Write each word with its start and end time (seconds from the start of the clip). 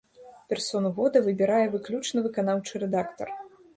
Персону 0.53 0.89
года 0.99 1.21
выбірае 1.27 1.67
выключна 1.75 2.25
выканаўчы 2.29 2.73
рэдактар. 2.85 3.27